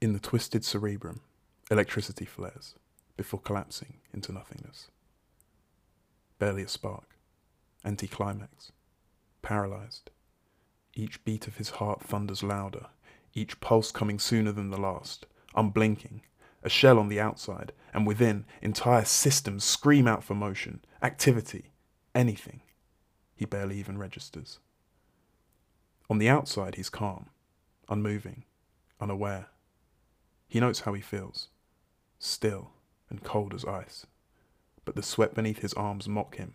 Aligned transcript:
In 0.00 0.14
the 0.14 0.18
twisted 0.18 0.64
cerebrum, 0.64 1.20
electricity 1.70 2.24
flares 2.24 2.74
before 3.18 3.38
collapsing 3.38 3.98
into 4.14 4.32
nothingness. 4.32 4.88
Barely 6.38 6.62
a 6.62 6.68
spark, 6.68 7.18
anticlimax, 7.84 8.72
paralyzed. 9.42 10.08
Each 10.94 11.22
beat 11.22 11.46
of 11.46 11.58
his 11.58 11.70
heart 11.70 12.02
thunders 12.02 12.42
louder, 12.42 12.86
each 13.34 13.60
pulse 13.60 13.92
coming 13.92 14.18
sooner 14.18 14.52
than 14.52 14.70
the 14.70 14.80
last, 14.80 15.26
unblinking, 15.54 16.22
a 16.62 16.70
shell 16.70 16.98
on 16.98 17.10
the 17.10 17.20
outside, 17.20 17.72
and 17.92 18.06
within, 18.06 18.46
entire 18.62 19.04
systems 19.04 19.64
scream 19.64 20.08
out 20.08 20.24
for 20.24 20.34
motion, 20.34 20.82
activity, 21.02 21.72
anything. 22.14 22.62
He 23.36 23.44
barely 23.44 23.78
even 23.78 23.98
registers. 23.98 24.60
On 26.08 26.16
the 26.16 26.30
outside, 26.30 26.76
he's 26.76 26.88
calm, 26.88 27.26
unmoving, 27.90 28.44
unaware. 28.98 29.48
He 30.50 30.58
notes 30.58 30.80
how 30.80 30.94
he 30.94 31.00
feels, 31.00 31.48
still 32.18 32.72
and 33.08 33.22
cold 33.22 33.54
as 33.54 33.64
ice. 33.64 34.04
But 34.84 34.96
the 34.96 35.02
sweat 35.02 35.32
beneath 35.32 35.60
his 35.60 35.72
arms 35.74 36.08
mock 36.08 36.36
him, 36.36 36.54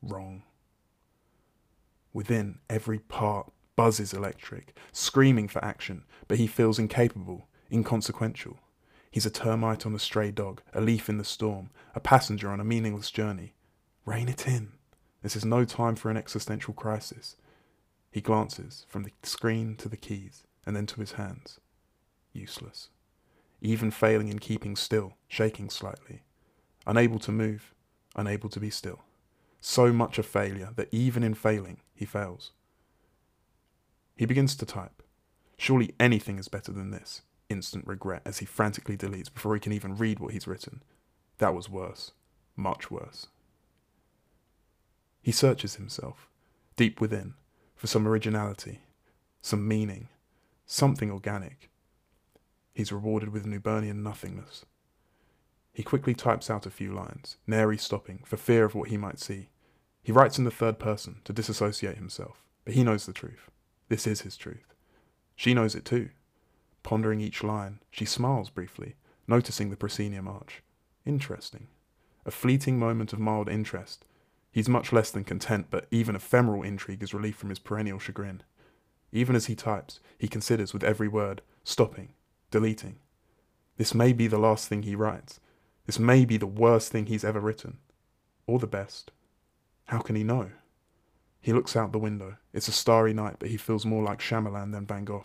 wrong. 0.00 0.44
Within, 2.12 2.60
every 2.70 3.00
part 3.00 3.50
buzzes 3.74 4.12
electric, 4.12 4.76
screaming 4.92 5.48
for 5.48 5.64
action, 5.64 6.04
but 6.28 6.38
he 6.38 6.46
feels 6.46 6.78
incapable, 6.78 7.48
inconsequential. 7.70 8.60
He's 9.10 9.26
a 9.26 9.30
termite 9.30 9.84
on 9.86 9.94
a 9.94 9.98
stray 9.98 10.30
dog, 10.30 10.62
a 10.72 10.80
leaf 10.80 11.08
in 11.08 11.18
the 11.18 11.24
storm, 11.24 11.70
a 11.96 12.00
passenger 12.00 12.48
on 12.48 12.60
a 12.60 12.64
meaningless 12.64 13.10
journey. 13.10 13.54
Rein 14.06 14.28
it 14.28 14.46
in. 14.46 14.74
This 15.22 15.34
is 15.34 15.44
no 15.44 15.64
time 15.64 15.96
for 15.96 16.10
an 16.10 16.16
existential 16.16 16.74
crisis. 16.74 17.34
He 18.12 18.20
glances 18.20 18.86
from 18.88 19.02
the 19.02 19.10
screen 19.24 19.74
to 19.78 19.88
the 19.88 19.96
keys 19.96 20.44
and 20.64 20.76
then 20.76 20.86
to 20.86 21.00
his 21.00 21.12
hands. 21.12 21.58
Useless. 22.32 22.88
Even 23.64 23.92
failing 23.92 24.28
in 24.28 24.40
keeping 24.40 24.74
still, 24.74 25.14
shaking 25.28 25.70
slightly. 25.70 26.22
Unable 26.84 27.20
to 27.20 27.30
move, 27.30 27.72
unable 28.16 28.48
to 28.48 28.58
be 28.58 28.70
still. 28.70 29.00
So 29.60 29.92
much 29.92 30.18
a 30.18 30.24
failure 30.24 30.70
that 30.74 30.88
even 30.90 31.22
in 31.22 31.34
failing, 31.34 31.78
he 31.94 32.04
fails. 32.04 32.50
He 34.16 34.26
begins 34.26 34.56
to 34.56 34.66
type. 34.66 35.00
Surely 35.56 35.94
anything 36.00 36.40
is 36.40 36.48
better 36.48 36.72
than 36.72 36.90
this. 36.90 37.22
Instant 37.48 37.86
regret 37.86 38.22
as 38.26 38.38
he 38.38 38.46
frantically 38.46 38.96
deletes 38.96 39.32
before 39.32 39.54
he 39.54 39.60
can 39.60 39.72
even 39.72 39.96
read 39.96 40.18
what 40.18 40.32
he's 40.32 40.48
written. 40.48 40.82
That 41.38 41.54
was 41.54 41.70
worse. 41.70 42.10
Much 42.56 42.90
worse. 42.90 43.28
He 45.22 45.30
searches 45.30 45.76
himself, 45.76 46.28
deep 46.76 47.00
within, 47.00 47.34
for 47.76 47.86
some 47.86 48.08
originality, 48.08 48.80
some 49.40 49.68
meaning, 49.68 50.08
something 50.66 51.12
organic. 51.12 51.70
He's 52.74 52.92
rewarded 52.92 53.30
with 53.30 53.46
Newburnian 53.46 54.02
nothingness. 54.02 54.64
He 55.72 55.82
quickly 55.82 56.14
types 56.14 56.50
out 56.50 56.66
a 56.66 56.70
few 56.70 56.92
lines, 56.92 57.36
nary 57.46 57.78
stopping, 57.78 58.22
for 58.24 58.36
fear 58.36 58.64
of 58.64 58.74
what 58.74 58.88
he 58.88 58.96
might 58.96 59.18
see. 59.18 59.48
He 60.02 60.12
writes 60.12 60.38
in 60.38 60.44
the 60.44 60.50
third 60.50 60.78
person 60.78 61.20
to 61.24 61.32
disassociate 61.32 61.96
himself, 61.96 62.42
but 62.64 62.74
he 62.74 62.84
knows 62.84 63.06
the 63.06 63.12
truth. 63.12 63.50
This 63.88 64.06
is 64.06 64.22
his 64.22 64.36
truth. 64.36 64.74
She 65.36 65.54
knows 65.54 65.74
it 65.74 65.84
too. 65.84 66.10
Pondering 66.82 67.20
each 67.20 67.42
line, 67.42 67.80
she 67.90 68.04
smiles 68.04 68.50
briefly, 68.50 68.96
noticing 69.26 69.70
the 69.70 69.76
proscenium 69.76 70.28
arch. 70.28 70.62
Interesting. 71.06 71.68
A 72.26 72.30
fleeting 72.30 72.78
moment 72.78 73.12
of 73.12 73.18
mild 73.18 73.48
interest, 73.48 74.04
He's 74.52 74.68
much 74.68 74.92
less 74.92 75.10
than 75.10 75.24
content, 75.24 75.68
but 75.70 75.86
even 75.90 76.14
ephemeral 76.14 76.62
intrigue 76.62 77.02
is 77.02 77.14
relief 77.14 77.36
from 77.36 77.48
his 77.48 77.58
perennial 77.58 77.98
chagrin. 77.98 78.42
Even 79.10 79.34
as 79.34 79.46
he 79.46 79.54
types, 79.54 79.98
he 80.18 80.28
considers 80.28 80.74
with 80.74 80.84
every 80.84 81.08
word, 81.08 81.40
stopping, 81.64 82.12
deleting. 82.52 83.00
This 83.78 83.94
may 83.94 84.12
be 84.12 84.28
the 84.28 84.38
last 84.38 84.68
thing 84.68 84.84
he 84.84 84.94
writes. 84.94 85.40
This 85.86 85.98
may 85.98 86.24
be 86.24 86.36
the 86.36 86.46
worst 86.46 86.92
thing 86.92 87.06
he's 87.06 87.24
ever 87.24 87.40
written. 87.40 87.78
Or 88.46 88.60
the 88.60 88.68
best. 88.68 89.10
How 89.86 89.98
can 89.98 90.14
he 90.14 90.22
know? 90.22 90.50
He 91.40 91.52
looks 91.52 91.74
out 91.74 91.90
the 91.90 91.98
window. 91.98 92.36
It's 92.52 92.68
a 92.68 92.72
starry 92.72 93.12
night, 93.12 93.36
but 93.40 93.48
he 93.48 93.56
feels 93.56 93.84
more 93.84 94.04
like 94.04 94.20
Shyamalan 94.20 94.70
than 94.70 94.86
Van 94.86 95.04
Gogh. 95.04 95.24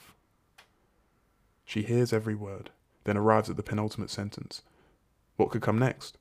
She 1.64 1.84
hears 1.84 2.12
every 2.12 2.34
word, 2.34 2.72
then 3.04 3.18
arrives 3.18 3.50
at 3.50 3.58
the 3.58 3.64
penultimate 3.64 4.10
sentence. 4.10 4.64
What 5.36 5.52
could 5.52 5.62
come 5.62 5.78
next? 5.78 6.18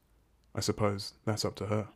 I 0.55 0.61
suppose 0.61 1.15
that's 1.25 1.45
up 1.45 1.55
to 1.57 1.67
her. 1.67 1.89